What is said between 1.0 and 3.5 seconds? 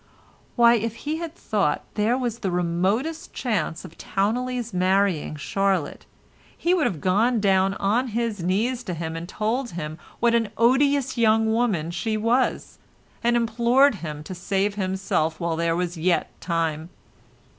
he had thought there was the remotest